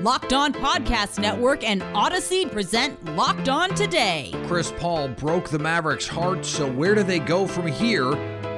[0.00, 4.30] Locked On Podcast Network and Odyssey present Locked On Today.
[4.46, 8.10] Chris Paul broke the Mavericks' heart, so where do they go from here?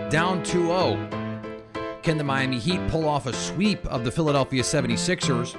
[0.08, 1.08] Down 2 0.
[2.02, 5.56] Can the Miami Heat pull off a sweep of the Philadelphia 76ers?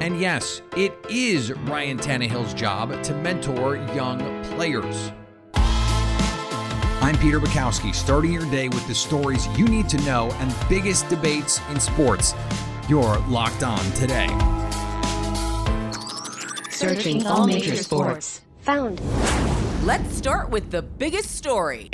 [0.00, 5.10] And yes, it is Ryan Tannehill's job to mentor young players.
[5.54, 11.08] I'm Peter Bukowski, starting your day with the stories you need to know and biggest
[11.08, 12.34] debates in sports.
[12.88, 14.28] You're locked on today.
[16.84, 18.42] Searching all major sports.
[18.60, 19.00] Found.
[19.86, 21.88] Let's start with the biggest story.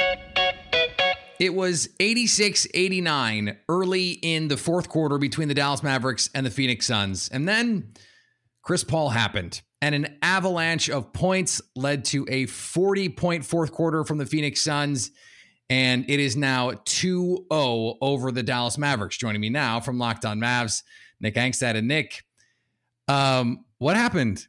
[1.38, 6.50] It was 86 89 early in the fourth quarter between the Dallas Mavericks and the
[6.50, 7.28] Phoenix Suns.
[7.28, 7.92] And then
[8.62, 14.02] Chris Paul happened, and an avalanche of points led to a 40 point fourth quarter
[14.02, 15.12] from the Phoenix Suns.
[15.68, 19.16] And it is now 2 0 over the Dallas Mavericks.
[19.16, 20.83] Joining me now from Locked On Mavs,
[21.20, 21.77] Nick Angstadt.
[21.77, 22.24] And Nick,
[23.06, 24.48] um, what happened?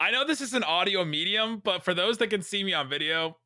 [0.00, 2.88] I know this is an audio medium, but for those that can see me on
[2.88, 3.36] video,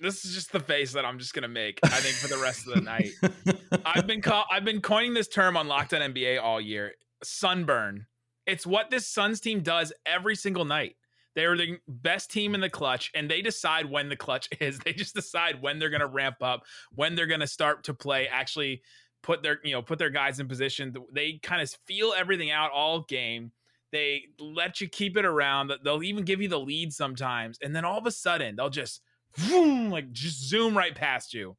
[0.00, 1.78] this is just the face that I'm just gonna make.
[1.84, 3.12] I think for the rest of the night.
[3.84, 6.94] I've been call- I've been coining this term on Locked On NBA all year.
[7.22, 8.06] Sunburn.
[8.46, 10.96] It's what this Suns team does every single night.
[11.36, 14.80] They're the best team in the clutch, and they decide when the clutch is.
[14.80, 18.26] They just decide when they're gonna ramp up, when they're gonna start to play.
[18.26, 18.82] Actually,
[19.22, 20.96] put their you know put their guys in position.
[21.12, 23.52] They kind of feel everything out all game
[23.92, 25.72] they let you keep it around.
[25.84, 27.58] They'll even give you the lead sometimes.
[27.62, 29.02] And then all of a sudden, they'll just
[29.48, 31.56] boom, like just zoom right past you.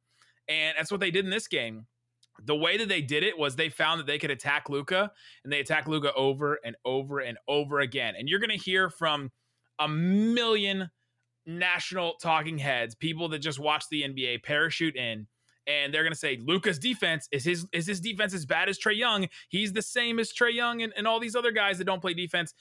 [0.48, 1.86] And that's what they did in this game.
[2.44, 5.12] The way that they did it was they found that they could attack Luka
[5.44, 8.14] and they attack Luka over and over and over again.
[8.18, 9.30] And you're going to hear from
[9.78, 10.90] a million
[11.46, 15.26] national talking heads, people that just watch the NBA parachute in
[15.66, 18.78] and they're going to say Luka's defense is his is his defense as bad as
[18.78, 19.28] Trae Young.
[19.48, 22.14] He's the same as Trae Young and, and all these other guys that don't play
[22.14, 22.54] defense.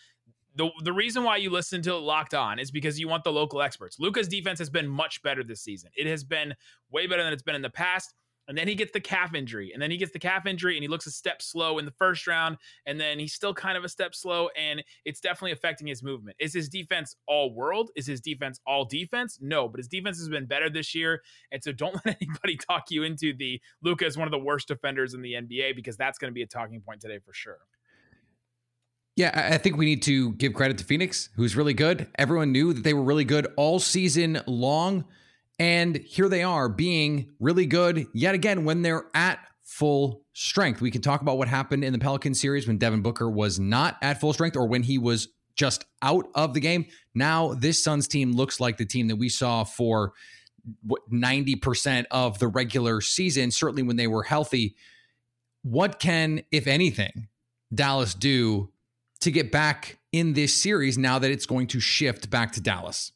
[0.56, 3.62] The, the reason why you listen to Locked On is because you want the local
[3.62, 3.98] experts.
[4.00, 5.92] Luka's defense has been much better this season.
[5.96, 6.54] It has been
[6.92, 8.14] way better than it's been in the past.
[8.48, 10.84] And then he gets the calf injury, and then he gets the calf injury, and
[10.84, 13.84] he looks a step slow in the first round, and then he's still kind of
[13.84, 16.36] a step slow, and it's definitely affecting his movement.
[16.40, 17.92] Is his defense all world?
[17.96, 19.38] Is his defense all defense?
[19.42, 21.22] No, but his defense has been better this year,
[21.52, 24.68] and so don't let anybody talk you into the Luka is one of the worst
[24.68, 27.60] defenders in the NBA because that's going to be a talking point today for sure.
[29.18, 32.08] Yeah, I think we need to give credit to Phoenix, who's really good.
[32.16, 35.06] Everyone knew that they were really good all season long.
[35.62, 40.82] And here they are being really good yet again when they're at full strength.
[40.82, 43.96] We can talk about what happened in the Pelican series when Devin Booker was not
[44.02, 46.88] at full strength or when he was just out of the game.
[47.14, 50.14] Now, this Suns team looks like the team that we saw for
[50.82, 54.76] what 90% of the regular season, certainly when they were healthy.
[55.62, 57.28] What can, if anything,
[57.72, 58.72] Dallas do
[59.20, 63.12] to get back in this series now that it's going to shift back to Dallas?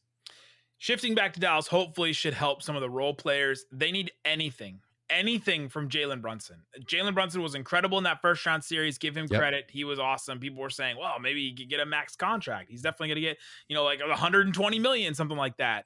[0.85, 3.65] Shifting back to Dallas hopefully should help some of the role players.
[3.71, 6.57] They need anything, anything from Jalen Brunson.
[6.81, 8.99] Jalen Brunson was incredible in that first round series.
[8.99, 9.39] Give him yep.
[9.39, 9.65] credit.
[9.71, 10.39] He was awesome.
[10.39, 12.69] People were saying, well, maybe he could get a max contract.
[12.69, 13.37] He's definitely going to get,
[13.67, 15.85] you know, like 120 million, something like that.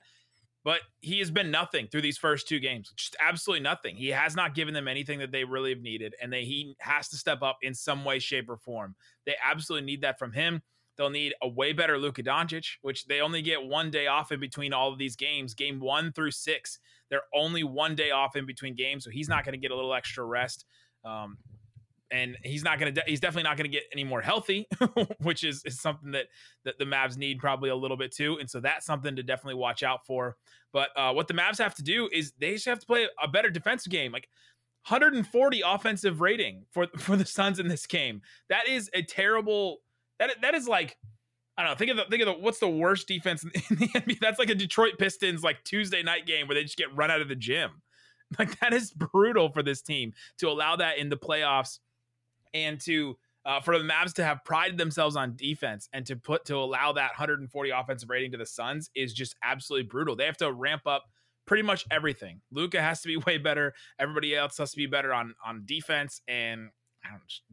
[0.65, 3.95] But he has been nothing through these first two games, just absolutely nothing.
[3.95, 7.07] He has not given them anything that they really have needed, and they, he has
[7.07, 8.95] to step up in some way, shape, or form.
[9.25, 10.61] They absolutely need that from him.
[10.99, 14.41] They'll need a way better Luka Doncic, which they only get one day off in
[14.41, 16.77] between all of these games, game one through six.
[17.09, 19.75] They're only one day off in between games, so he's not going to get a
[19.75, 20.65] little extra rest.
[21.05, 21.37] Um,
[22.11, 23.01] and he's not going to.
[23.01, 24.67] De- he's definitely not going to get any more healthy,
[25.21, 26.25] which is, is something that
[26.65, 28.37] that the Mavs need probably a little bit too.
[28.37, 30.35] And so that's something to definitely watch out for.
[30.73, 33.27] But uh, what the Mavs have to do is they just have to play a
[33.29, 34.11] better defensive game.
[34.11, 34.27] Like
[34.87, 38.21] 140 offensive rating for for the Suns in this game.
[38.49, 39.77] That is a terrible
[40.19, 40.97] that that is like
[41.57, 41.75] I don't know.
[41.75, 44.19] Think of the think of the what's the worst defense in the NBA?
[44.19, 47.21] That's like a Detroit Pistons like Tuesday night game where they just get run out
[47.21, 47.71] of the gym.
[48.37, 51.79] Like that is brutal for this team to allow that in the playoffs
[52.53, 56.45] and to uh, for the Mavs to have prided themselves on defense and to put
[56.45, 60.15] to allow that 140 offensive rating to the Suns is just absolutely brutal.
[60.15, 61.05] They have to ramp up
[61.47, 62.41] pretty much everything.
[62.51, 63.73] Luka has to be way better.
[63.97, 66.69] Everybody else has to be better on on defense and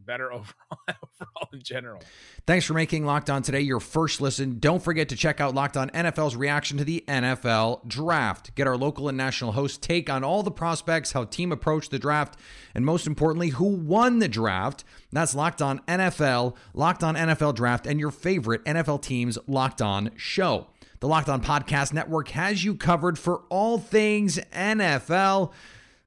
[0.07, 0.55] better overall,
[0.89, 2.01] overall in general.
[2.47, 4.59] Thanks for making Locked On today your first listen.
[4.59, 8.55] Don't forget to check out Locked On NFL's reaction to the NFL draft.
[8.55, 11.99] Get our local and national host take on all the prospects, how team approached the
[11.99, 12.39] draft,
[12.75, 14.85] and most importantly, who won the draft.
[15.13, 20.11] That's Locked On NFL, Locked On NFL Draft, and your favorite NFL teams Locked On
[20.17, 20.69] show.
[21.01, 25.53] The Locked On Podcast Network has you covered for all things NFL.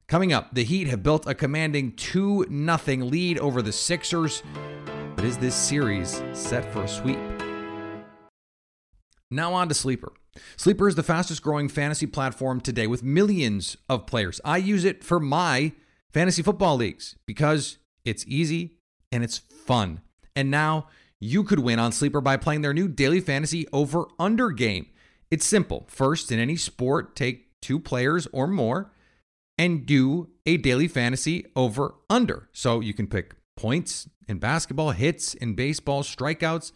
[0.09, 4.41] Coming up, the Heat have built a commanding 2 0 lead over the Sixers.
[5.15, 7.19] But is this series set for a sweep?
[9.29, 10.11] Now on to Sleeper.
[10.57, 14.41] Sleeper is the fastest growing fantasy platform today with millions of players.
[14.43, 15.73] I use it for my
[16.11, 18.79] fantasy football leagues because it's easy
[19.11, 20.01] and it's fun.
[20.35, 20.87] And now
[21.19, 24.87] you could win on Sleeper by playing their new daily fantasy over under game.
[25.29, 25.85] It's simple.
[25.87, 28.91] First, in any sport, take two players or more
[29.59, 32.49] and do a daily fantasy over under.
[32.53, 36.71] So you can pick points in basketball, hits in baseball, strikeouts,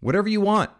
[0.00, 0.70] whatever you want.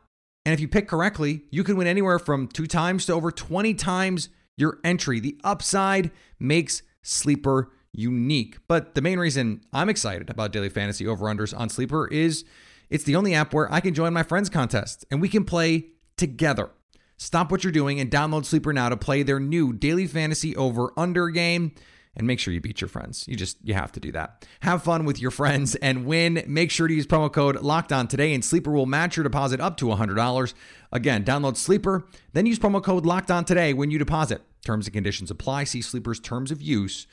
[0.44, 3.74] And if you pick correctly, you can win anywhere from two times to over 20
[3.74, 5.20] times your entry.
[5.20, 6.10] The upside
[6.40, 8.58] makes Sleeper unique.
[8.66, 12.44] But the main reason I'm excited about daily fantasy over unders on Sleeper is
[12.90, 15.86] it's the only app where I can join my friends' contests and we can play
[16.16, 16.70] together.
[17.16, 20.92] Stop what you're doing and download Sleeper now to play their new daily fantasy over
[20.96, 21.72] under game
[22.16, 23.26] and make sure you beat your friends.
[23.28, 24.46] You just you have to do that.
[24.60, 26.42] Have fun with your friends and win.
[26.46, 29.60] Make sure to use promo code Locked On today, and Sleeper will match your deposit
[29.60, 30.54] up to $100.
[30.92, 34.42] Again, download Sleeper, then use promo code Locked On today when you deposit.
[34.64, 35.64] Terms and conditions apply.
[35.64, 37.06] See Sleeper's terms of use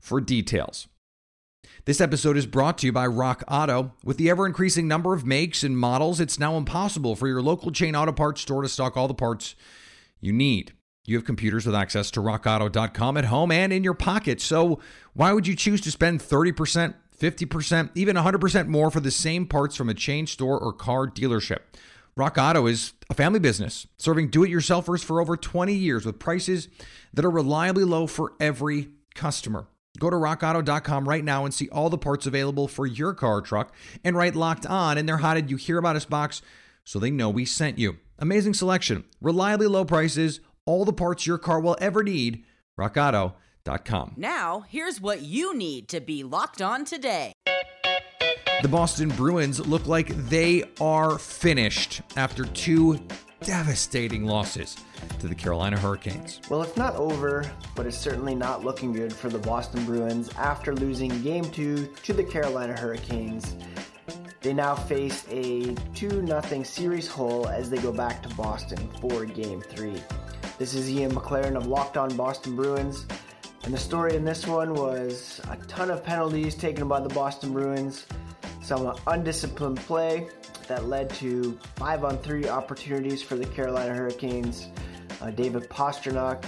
[0.00, 0.88] for details.
[1.88, 3.94] This episode is brought to you by Rock Auto.
[4.04, 7.70] With the ever increasing number of makes and models, it's now impossible for your local
[7.70, 9.54] chain auto parts store to stock all the parts
[10.20, 10.74] you need.
[11.06, 14.42] You have computers with access to rockauto.com at home and in your pocket.
[14.42, 14.80] So,
[15.14, 19.74] why would you choose to spend 30%, 50%, even 100% more for the same parts
[19.74, 21.60] from a chain store or car dealership?
[22.16, 26.18] Rock Auto is a family business serving do it yourselfers for over 20 years with
[26.18, 26.68] prices
[27.14, 29.68] that are reliably low for every customer.
[29.98, 33.42] Go to rockauto.com right now and see all the parts available for your car or
[33.42, 33.74] truck
[34.04, 36.42] and write locked on in their How Did You Hear About Us box
[36.84, 37.98] so they know we sent you.
[38.18, 42.44] Amazing selection, reliably low prices, all the parts your car will ever need.
[42.78, 44.14] RockAuto.com.
[44.16, 47.32] Now, here's what you need to be locked on today.
[48.62, 52.98] The Boston Bruins look like they are finished after two
[53.40, 54.76] devastating losses
[55.20, 56.40] to the Carolina Hurricanes.
[56.50, 60.74] Well, it's not over, but it's certainly not looking good for the Boston Bruins after
[60.74, 63.56] losing game two to the Carolina Hurricanes.
[64.40, 69.24] They now face a 2 0 series hole as they go back to Boston for
[69.24, 70.00] game three.
[70.58, 73.06] This is Ian McLaren of Locked On Boston Bruins.
[73.64, 77.52] And the story in this one was a ton of penalties taken by the Boston
[77.52, 78.06] Bruins,
[78.62, 80.28] some undisciplined play
[80.68, 84.68] that led to five on three opportunities for the Carolina Hurricanes.
[85.20, 86.44] Uh, David Pastrnak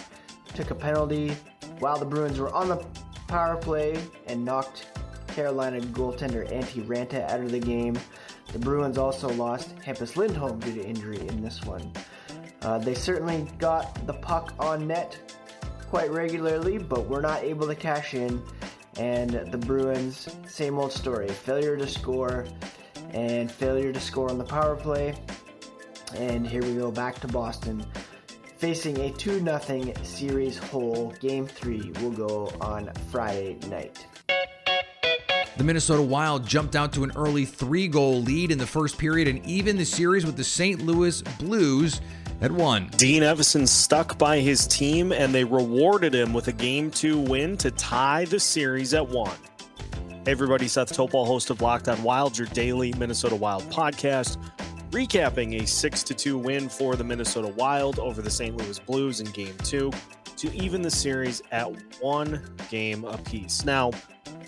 [0.54, 1.36] took a penalty
[1.78, 2.84] while the Bruins were on the
[3.26, 4.86] power play and knocked
[5.28, 7.98] Carolina goaltender Antti Raanta out of the game.
[8.52, 11.92] The Bruins also lost Hampus Lindholm due to injury in this one.
[12.62, 15.18] Uh, they certainly got the puck on net
[15.88, 18.42] quite regularly, but were not able to cash in.
[18.98, 22.44] And the Bruins, same old story failure to score
[23.12, 25.14] and failure to score on the power play.
[26.16, 27.84] And here we go back to Boston.
[28.58, 34.06] Facing a 2 0 series hole, game three will go on Friday night.
[35.56, 39.28] The Minnesota Wild jumped out to an early three goal lead in the first period
[39.28, 40.80] and even the series with the St.
[40.80, 42.00] Louis Blues
[42.40, 42.88] at one.
[42.96, 47.56] Dean Evason stuck by his team and they rewarded him with a game two win
[47.58, 49.36] to tie the series at one.
[50.26, 54.36] Hey everybody, Seth Topol, host of Locked On Wild, your daily Minnesota Wild podcast,
[54.90, 58.54] recapping a 6 2 win for the Minnesota Wild over the St.
[58.54, 59.90] Louis Blues in game two
[60.36, 61.72] to even the series at
[62.02, 63.64] one game apiece.
[63.64, 63.92] Now,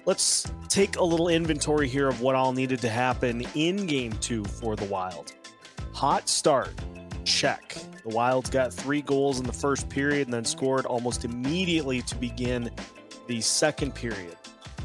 [0.05, 4.45] let's take a little inventory here of what all needed to happen in game two
[4.45, 5.33] for the Wild.
[5.95, 6.75] Hot start,
[7.25, 7.79] check.
[8.02, 12.14] The Wilds got three goals in the first period and then scored almost immediately to
[12.17, 12.71] begin
[13.26, 14.37] the second period.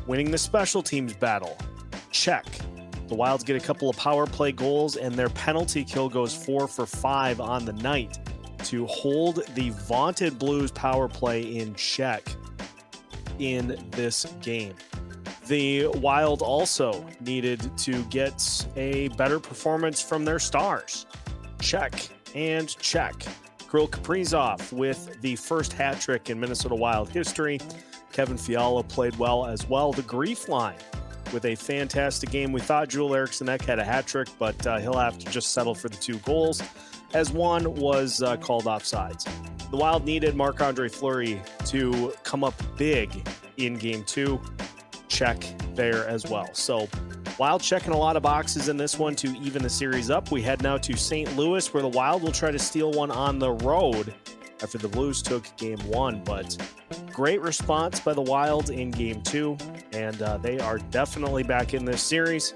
[0.07, 1.57] Winning the special teams battle,
[2.11, 2.45] check.
[3.09, 6.67] The Wilds get a couple of power play goals and their penalty kill goes four
[6.67, 8.17] for five on the night
[8.65, 12.25] to hold the vaunted Blues power play in check
[13.39, 14.75] in this game.
[15.47, 21.05] The Wild also needed to get a better performance from their stars.
[21.59, 23.13] Check and check.
[23.69, 27.59] Kirill Kaprizov with the first hat trick in Minnesota Wild history.
[28.11, 29.91] Kevin Fiala played well as well.
[29.91, 30.77] The GREEF line
[31.33, 32.51] with a fantastic game.
[32.51, 35.51] We thought Joel Eriksson Ek had a hat trick, but uh, he'll have to just
[35.51, 36.63] settle for the two goals,
[37.13, 39.27] as one was uh, called offsides.
[39.69, 44.41] The Wild needed Marc Andre Fleury to come up big in game two.
[45.09, 45.43] Check
[45.75, 46.49] there as well.
[46.53, 46.87] So,
[47.39, 50.31] Wild checking a lot of boxes in this one to even the series up.
[50.31, 51.37] We head now to St.
[51.37, 54.11] Louis, where the Wild will try to steal one on the road
[54.63, 56.23] after the Blues took game one.
[56.23, 56.57] But
[57.13, 59.55] great response by the Wild in game two,
[59.93, 62.55] and uh, they are definitely back in this series.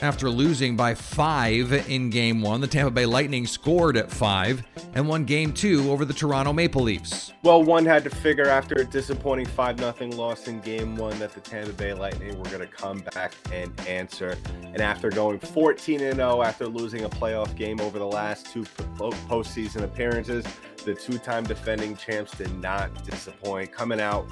[0.00, 4.62] After losing by five in game one, the Tampa Bay Lightning scored at five
[4.94, 7.32] and won game two over the Toronto Maple Leafs.
[7.42, 11.32] Well, one had to figure after a disappointing 5 0 loss in game one that
[11.32, 14.38] the Tampa Bay Lightning were going to come back and answer.
[14.62, 18.62] And after going 14 0 after losing a playoff game over the last two
[18.98, 20.44] postseason appearances,
[20.84, 24.28] the two time defending champs did not disappoint, coming out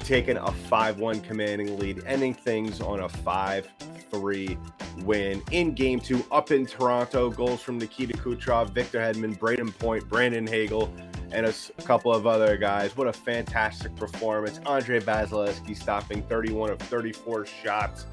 [0.00, 3.68] taking a 5 1 commanding lead, ending things on a 5
[4.10, 4.58] 3
[5.04, 7.30] win in game two up in Toronto.
[7.30, 10.92] Goals from Nikita Kucherov, Victor Hedman, Brayden Point, Brandon Hagel,
[11.32, 12.96] and a, couple of other guys.
[12.96, 14.58] What a fantastic performance.
[14.66, 18.06] Andrei Vasilevskiy stopping 31 of 34 shots,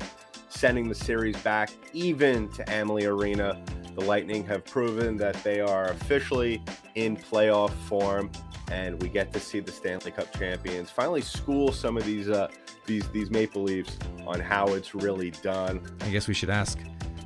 [0.49, 3.61] sending the series back even to Amalie Arena.
[3.97, 6.61] The Lightning have proven that they are officially
[6.93, 8.29] in playoff form
[8.69, 12.47] and we get to see the Stanley Cup champions finally school some of these uh,
[12.85, 15.81] these these Maple Leafs on how it's really done.
[16.01, 16.77] I guess we should ask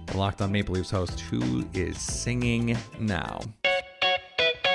[0.06, 3.42] the Locked On Maple Leafs host who is singing now.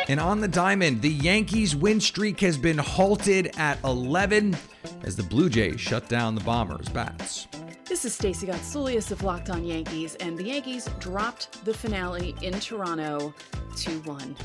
[0.08, 4.54] And on the diamond, the Yankees win streak has been halted at 11
[5.02, 7.48] as the Blue Jays shut down the Bombers' bats.
[7.96, 12.52] This is Stacey Gotsulias of Locked On Yankees, and the Yankees dropped the finale in
[12.60, 13.32] Toronto
[13.74, 14.36] 2 1.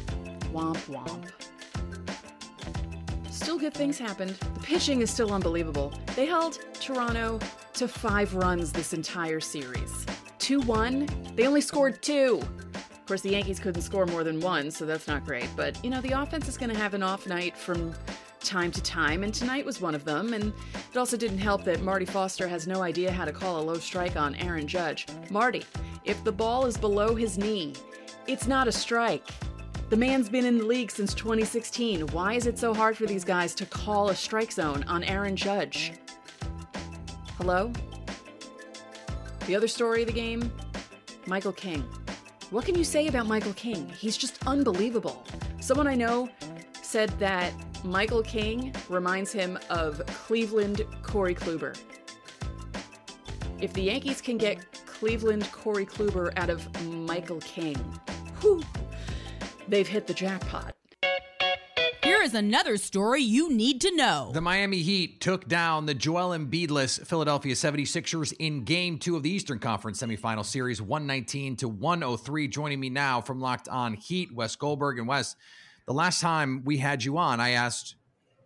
[0.54, 1.30] Womp womp
[3.30, 4.30] still good things happened.
[4.54, 5.94] The pitching is still unbelievable.
[6.16, 7.40] They held Toronto
[7.74, 10.06] to five runs this entire series.
[10.40, 12.42] 2 1, they only scored two.
[12.74, 15.50] Of course, the Yankees couldn't score more than one, so that's not great.
[15.58, 17.94] But, you know, the offense is going to have an off night from
[18.44, 20.34] time to time, and tonight was one of them.
[20.34, 20.54] And
[20.92, 23.76] it also didn't help that Marty Foster has no idea how to call a low
[23.76, 25.08] strike on Aaron Judge.
[25.30, 25.64] Marty,
[26.04, 27.74] if the ball is below his knee,
[28.28, 29.28] it's not a strike.
[29.90, 32.08] The man's been in the league since 2016.
[32.08, 35.36] Why is it so hard for these guys to call a strike zone on Aaron
[35.36, 35.94] Judge?
[37.38, 37.74] Hello?
[39.48, 40.52] The other story of the game
[41.28, 41.84] Michael King.
[42.52, 43.90] What can you say about Michael King?
[43.90, 45.26] He's just unbelievable.
[45.60, 46.30] Someone I know
[46.82, 51.78] said that Michael King reminds him of Cleveland Corey Kluber.
[53.60, 57.76] If the Yankees can get Cleveland Corey Kluber out of Michael King,
[58.42, 58.64] whew,
[59.68, 60.76] they've hit the jackpot.
[62.04, 64.32] Here is another story you need to know.
[64.34, 69.30] The Miami Heat took down the Joel Embiidless Philadelphia 76ers in game two of the
[69.30, 72.48] Eastern Conference semifinal series, 119 to 103.
[72.48, 75.00] Joining me now from Locked On Heat, Wes Goldberg.
[75.00, 75.36] And Wes,
[75.92, 77.96] the last time we had you on, I asked,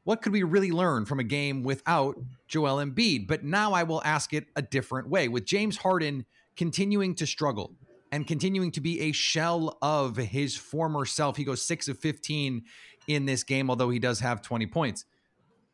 [0.03, 2.15] what could we really learn from a game without
[2.47, 3.27] Joel Embiid?
[3.27, 5.27] But now I will ask it a different way.
[5.27, 6.25] With James Harden
[6.55, 7.75] continuing to struggle,
[8.11, 11.35] and continuing to be a shell of his former self.
[11.35, 12.63] He goes 6 of 15
[13.07, 15.03] in this game, although he does have 20 points.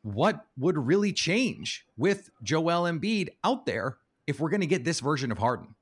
[0.01, 5.01] What would really change with Joel Embiid out there if we're going to get this
[5.01, 5.75] version of Harden?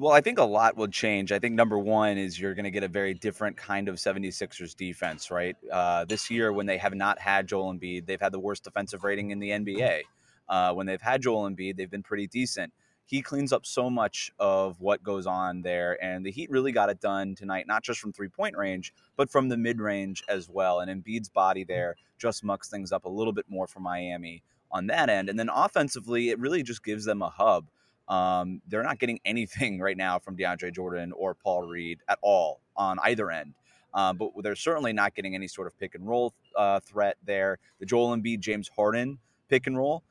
[0.00, 1.30] Well, I think a lot will change.
[1.30, 4.74] I think number one is you're going to get a very different kind of 76ers
[4.74, 5.54] defense, right?
[5.70, 9.04] Uh, this year, when they have not had Joel Embiid, they've had the worst defensive
[9.04, 10.00] rating in the NBA.
[10.48, 12.72] Uh, when they've had Joel Embiid, they've been pretty decent
[13.10, 15.98] he cleans up so much of what goes on there.
[16.00, 19.28] And the Heat really got it done tonight, not just from three point range, but
[19.28, 20.78] from the mid range as well.
[20.78, 24.86] And Embiid's body there just mucks things up a little bit more for Miami on
[24.86, 25.28] that end.
[25.28, 27.66] And then offensively, it really just gives them a hub.
[28.10, 32.60] Um, they're not getting anything right now from DeAndre Jordan or Paul Reed at all
[32.76, 33.54] on either end.
[33.92, 37.58] Um, but they're certainly not getting any sort of pick and roll uh, threat there.
[37.80, 40.04] The Joel Embiid, James Harden pick and roll.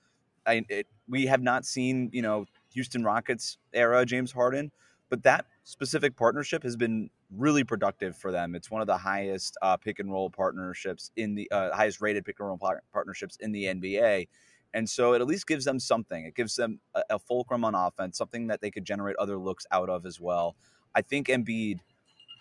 [0.46, 4.72] I, it, we have not seen, you know, Houston Rockets era James Harden,
[5.10, 8.56] but that specific partnership has been really productive for them.
[8.56, 12.26] It's one of the highest uh, pick and roll partnerships in the uh, highest rated
[12.26, 14.28] pick and roll par- partnerships in the NBA.
[14.74, 16.26] And so it at least gives them something.
[16.26, 19.66] It gives them a, a, fulcrum on offense, something that they could generate other looks
[19.72, 20.56] out of as well.
[20.94, 21.80] I think Embiid,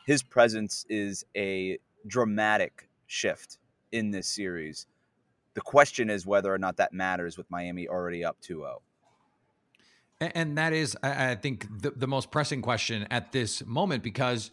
[0.07, 3.59] his presence is a dramatic shift
[3.93, 4.87] in this series.
[5.55, 8.83] The question is whether or not that matters with Miami already up 2 0.
[10.21, 14.51] And that is, I think, the, the most pressing question at this moment because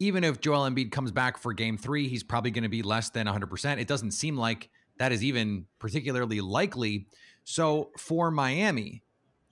[0.00, 3.10] even if Joel Embiid comes back for game three, he's probably going to be less
[3.10, 3.78] than 100%.
[3.78, 7.06] It doesn't seem like that is even particularly likely.
[7.44, 9.02] So for Miami,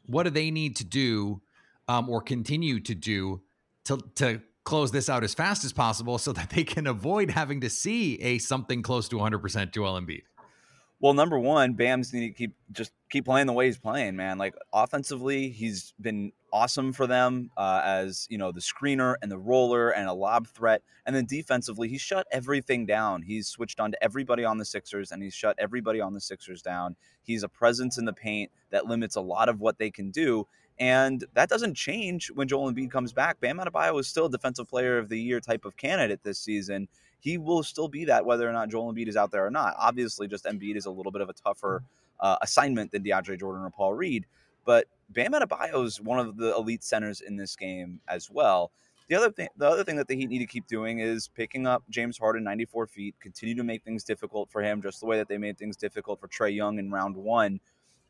[0.07, 1.43] what do they need to do
[1.89, 3.43] um, or continue to do
[3.85, 7.61] to to close this out as fast as possible so that they can avoid having
[7.61, 10.23] to see a something close to 100% Joel Embiid?
[11.01, 14.39] Well, number one, Bam's need to keep just keep playing the way he's playing, man.
[14.39, 19.39] Like offensively, he's been awesome for them uh, as you know the screener and the
[19.39, 23.23] roller and a lob threat, and then defensively, he shut everything down.
[23.23, 26.63] He's switched on to everybody on the Sixers, and he's shut everybody on the Sixers
[26.63, 26.97] down.
[27.23, 30.47] He's a presence in the paint that limits a lot of what they can do.
[30.79, 33.39] And that doesn't change when Joel Embiid comes back.
[33.41, 36.89] Bam Adebayo is still a Defensive Player of the Year type of candidate this season
[37.23, 39.77] he will still be that whether or not Joel Embiid is out there or not.
[39.79, 41.85] Obviously, just Embiid is a little bit of a tougher
[42.19, 44.27] uh, assignment than DeAndre Jordan or Paul Reed,
[44.65, 48.73] but Bam Adebayo is one of the elite centers in this game as well.
[49.09, 51.67] The other thing, the other thing that the Heat need to keep doing is picking
[51.67, 55.19] up James Harden 94 feet, continue to make things difficult for him, just the way
[55.19, 57.61] that they made things difficult for Trae Young in round one.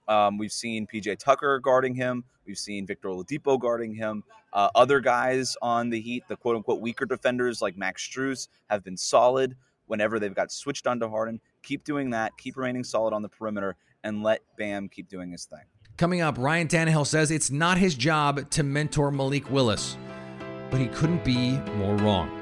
[0.06, 2.24] Um, we've seen PJ Tucker guarding him.
[2.46, 4.22] We've seen Victor Oladipo guarding him.
[4.52, 8.84] Uh, other guys on the Heat, the quote unquote weaker defenders like Max Strus, have
[8.84, 9.56] been solid
[9.86, 11.40] whenever they've got switched onto Harden.
[11.62, 12.36] Keep doing that.
[12.36, 15.64] Keep remaining solid on the perimeter and let Bam keep doing his thing.
[15.96, 19.96] Coming up, Ryan Tannehill says it's not his job to mentor Malik Willis,
[20.70, 22.41] but he couldn't be more wrong.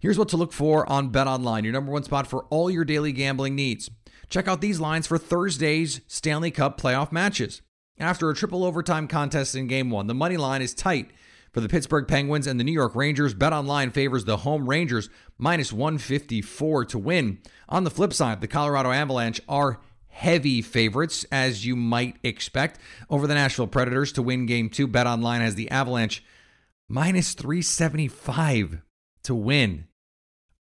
[0.00, 2.84] Here's what to look for on Bet Online, your number one spot for all your
[2.84, 3.90] daily gambling needs.
[4.28, 7.62] Check out these lines for Thursday's Stanley Cup playoff matches.
[7.98, 11.10] After a triple overtime contest in game one, the money line is tight.
[11.52, 15.08] For the Pittsburgh Penguins and the New York Rangers, Bet Online favors the home Rangers
[15.38, 17.38] minus 154 to win.
[17.68, 23.26] On the flip side, the Colorado Avalanche are heavy favorites, as you might expect, over
[23.26, 24.86] the Nashville Predators to win game two.
[24.86, 26.22] Bet Online has the Avalanche
[26.88, 28.82] minus 375
[29.26, 29.86] to win.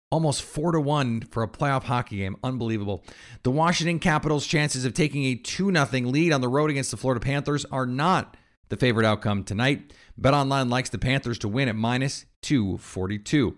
[0.10, 2.36] Almost four to one for a playoff hockey game.
[2.44, 3.04] Unbelievable.
[3.44, 6.98] The Washington Capitals' chances of taking a 2 0 lead on the road against the
[6.98, 8.36] Florida Panthers are not
[8.70, 9.94] the favorite outcome tonight.
[10.20, 13.58] BetOnline likes the Panthers to win at minus 242.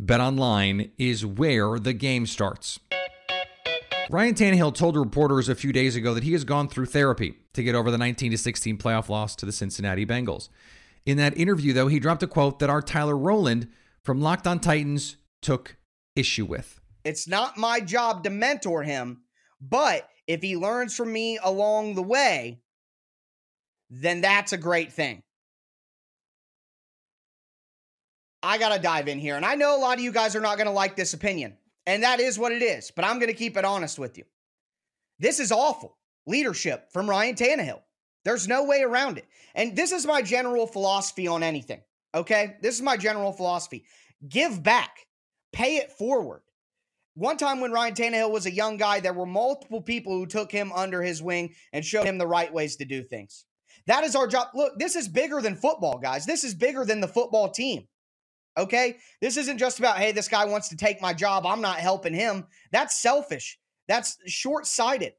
[0.00, 2.80] BetOnline is where the game starts.
[4.10, 7.62] Ryan Tannehill told reporters a few days ago that he has gone through therapy to
[7.62, 10.48] get over the 19 16 playoff loss to the Cincinnati Bengals.
[11.06, 13.68] In that interview, though, he dropped a quote that our Tyler Rowland
[14.04, 15.76] from Locked On Titans took
[16.16, 16.80] issue with.
[17.04, 19.22] It's not my job to mentor him,
[19.60, 22.60] but if he learns from me along the way,
[23.90, 25.22] then that's a great thing.
[28.42, 29.36] I got to dive in here.
[29.36, 31.56] And I know a lot of you guys are not going to like this opinion.
[31.86, 32.90] And that is what it is.
[32.90, 34.24] But I'm going to keep it honest with you.
[35.18, 37.80] This is awful leadership from Ryan Tannehill.
[38.24, 39.26] There's no way around it.
[39.54, 41.80] And this is my general philosophy on anything.
[42.14, 42.56] Okay.
[42.60, 43.84] This is my general philosophy
[44.28, 45.06] give back,
[45.52, 46.42] pay it forward.
[47.14, 50.50] One time when Ryan Tannehill was a young guy, there were multiple people who took
[50.50, 53.44] him under his wing and showed him the right ways to do things.
[53.86, 54.48] That is our job.
[54.54, 56.24] Look, this is bigger than football, guys.
[56.24, 57.86] This is bigger than the football team.
[58.56, 58.96] Okay?
[59.20, 61.44] This isn't just about, hey, this guy wants to take my job.
[61.44, 62.46] I'm not helping him.
[62.70, 63.58] That's selfish.
[63.88, 65.12] That's short sighted.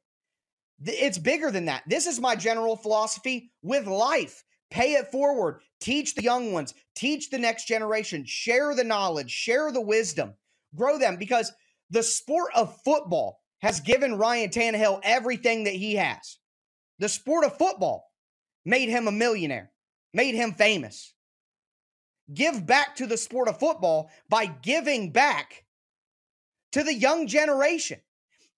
[0.84, 1.84] It's bigger than that.
[1.88, 4.44] This is my general philosophy with life.
[4.74, 5.62] Pay it forward.
[5.80, 6.74] Teach the young ones.
[6.96, 8.26] Teach the next generation.
[8.26, 9.30] Share the knowledge.
[9.30, 10.34] Share the wisdom.
[10.76, 11.54] Grow them because
[11.92, 16.40] the sport of football has given Ryan Tannehill everything that he has.
[16.98, 18.12] The sport of football
[18.66, 19.72] made him a millionaire,
[20.12, 21.14] made him famous.
[22.34, 25.66] Give back to the sport of football by giving back
[26.72, 28.00] to the young generation.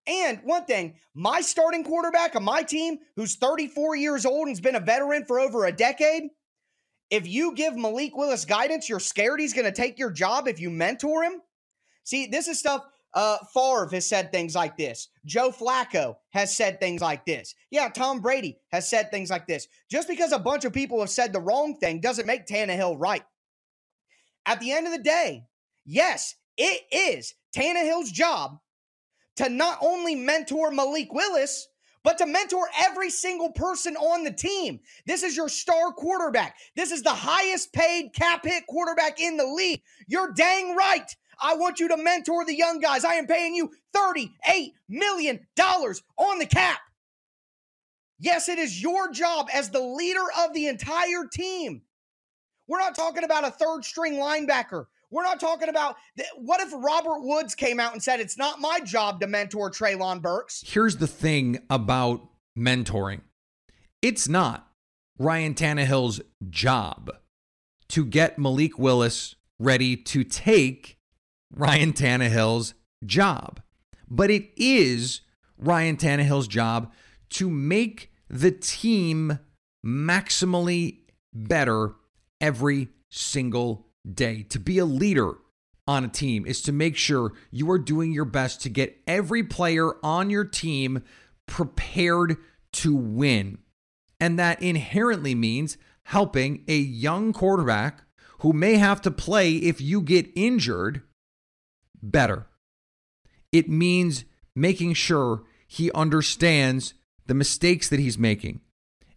[0.08, 4.76] And one thing, my starting quarterback on my team, who's 34 years old and's been
[4.76, 6.30] a veteran for over a decade,
[7.10, 10.60] if you give Malik Willis guidance, you're scared he's going to take your job if
[10.60, 11.42] you mentor him.
[12.04, 12.86] See, this is stuff.
[13.14, 15.08] Uh, Favre has said things like this.
[15.26, 17.56] Joe Flacco has said things like this.
[17.72, 19.68] Yeah, Tom Brady has said things like this.
[19.90, 23.24] Just because a bunch of people have said the wrong thing doesn't make Tannehill right.
[24.46, 25.46] At the end of the day,
[25.86, 28.60] yes, it is Tannehill's job
[29.38, 31.68] to not only mentor Malik Willis,
[32.04, 34.80] but to mentor every single person on the team.
[35.08, 36.56] This is your star quarterback.
[36.76, 39.82] This is the highest paid cap hit quarterback in the league.
[40.08, 41.10] You're dang right.
[41.42, 43.04] I want you to mentor the young guys.
[43.04, 46.80] I am paying you $38 million on the cap.
[48.20, 51.82] Yes, it is your job as the leader of the entire team.
[52.68, 54.86] We're not talking about a third string linebacker.
[55.12, 55.96] We're not talking about
[56.36, 60.22] what if Robert Woods came out and said, It's not my job to mentor Treylon
[60.22, 60.64] Burks?
[60.66, 63.22] Here's the thing about mentoring
[64.02, 64.72] it's not
[65.18, 67.12] Ryan Tannehill's job
[67.90, 70.98] to get Malik Willis ready to take
[71.52, 72.74] Ryan Tannehill's
[73.06, 73.62] job,
[74.10, 75.22] but it is
[75.58, 76.92] Ryan Tannehill's job
[77.32, 79.40] to make the team
[79.86, 81.00] maximally
[81.34, 81.96] better
[82.42, 84.44] every single day.
[84.50, 85.34] To be a leader
[85.88, 89.44] on a team is to make sure you are doing your best to get every
[89.44, 91.04] player on your team
[91.46, 92.38] prepared
[92.74, 93.60] to win.
[94.20, 98.04] And that inherently means helping a young quarterback
[98.40, 101.02] who may have to play if you get injured
[102.02, 102.48] better.
[103.52, 106.94] It means making sure he understands
[107.26, 108.62] the mistakes that he's making.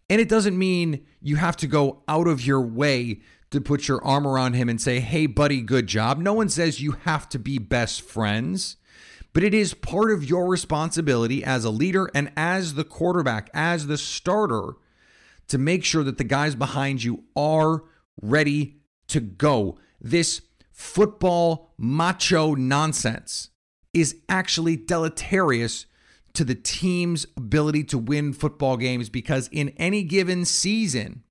[0.09, 3.19] And it doesn't mean you have to go out of your way
[3.51, 6.19] to put your arm around him and say, hey, buddy, good job.
[6.19, 8.77] No one says you have to be best friends,
[9.33, 13.87] but it is part of your responsibility as a leader and as the quarterback, as
[13.87, 14.73] the starter,
[15.47, 17.83] to make sure that the guys behind you are
[18.21, 19.79] ready to go.
[19.99, 23.49] This football macho nonsense
[23.93, 25.87] is actually deleterious
[26.33, 31.23] to the team's ability to win football games because in any given season,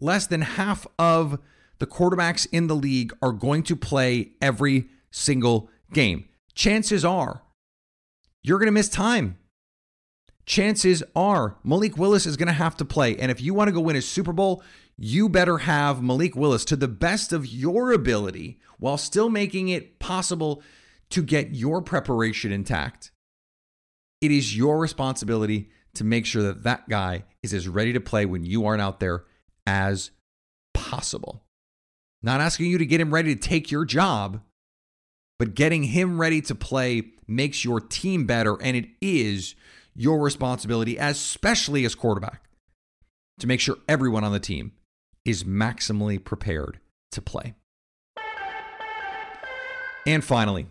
[0.00, 1.38] less than half of
[1.78, 6.28] the quarterbacks in the league are going to play every single game.
[6.54, 7.42] Chances are
[8.46, 9.38] you're going to miss time.
[10.46, 13.16] Chances are Malik Willis is going to have to play.
[13.16, 14.62] And if you want to go win a Super Bowl,
[14.96, 19.98] you better have Malik Willis to the best of your ability while still making it
[19.98, 20.62] possible
[21.10, 23.10] to get your preparation intact.
[24.20, 28.26] It is your responsibility to make sure that that guy is as ready to play
[28.26, 29.24] when you aren't out there
[29.66, 30.10] as
[30.74, 31.42] possible.
[32.22, 34.40] Not asking you to get him ready to take your job,
[35.38, 38.60] but getting him ready to play makes your team better.
[38.62, 39.54] And it is
[39.94, 42.42] your responsibility, especially as quarterback,
[43.38, 44.72] to make sure everyone on the team
[45.24, 46.78] is maximally prepared
[47.12, 47.54] to play.
[50.06, 50.66] And finally,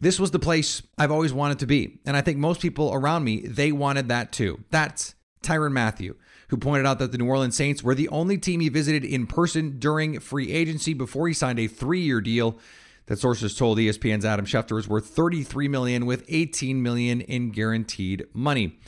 [0.00, 1.98] this was the place I've always wanted to be.
[2.06, 4.62] And I think most people around me, they wanted that too.
[4.70, 6.14] That's Tyrann Mathieu,
[6.48, 9.26] who pointed out that the New Orleans Saints were the only team he visited in
[9.26, 12.58] person during free agency before he signed a three-year deal
[13.06, 18.26] that sources told ESPN's Adam Schefter was worth 33 million with 18 million in guaranteed
[18.32, 18.78] money.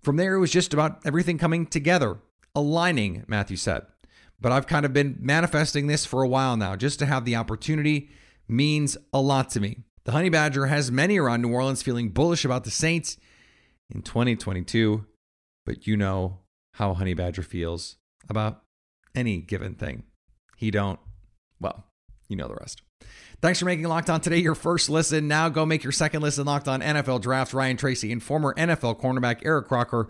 [0.00, 2.18] From there, it was just about everything coming together,
[2.54, 3.82] aligning, Mathieu said.
[4.40, 6.74] But I've kind of been manifesting this for a while now.
[6.74, 8.10] Just to have the opportunity
[8.48, 9.84] means a lot to me.
[10.04, 13.18] The Honey Badger has many around New Orleans feeling bullish about the Saints
[13.90, 15.04] in 2022,
[15.66, 16.38] but you know
[16.72, 17.96] how Honey Badger feels
[18.28, 18.62] about
[19.14, 20.04] any given thing.
[20.56, 20.98] He don't,
[21.60, 21.84] well,
[22.28, 22.82] you know the rest.
[23.40, 25.26] Thanks for making Locked On today your first listen.
[25.26, 27.54] Now go make your second listen Locked On NFL Draft.
[27.54, 30.08] Ryan Tracy and former NFL cornerback Eric Crocker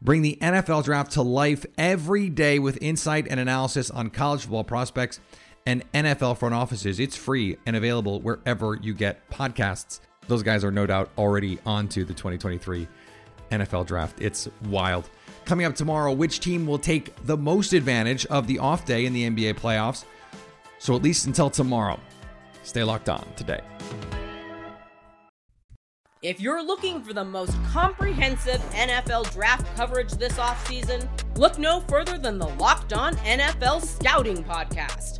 [0.00, 4.64] bring the NFL Draft to life every day with insight and analysis on college football
[4.64, 5.20] prospects
[5.66, 6.98] and NFL front offices.
[6.98, 10.00] It's free and available wherever you get podcasts.
[10.26, 12.88] Those guys are no doubt already onto the 2023
[13.50, 14.20] NFL Draft.
[14.22, 15.10] It's wild.
[15.50, 19.12] Coming up tomorrow, which team will take the most advantage of the off day in
[19.12, 20.04] the NBA playoffs?
[20.78, 21.98] So, at least until tomorrow,
[22.62, 23.60] stay locked on today.
[26.22, 32.16] If you're looking for the most comprehensive NFL draft coverage this offseason, look no further
[32.16, 35.19] than the Locked On NFL Scouting Podcast.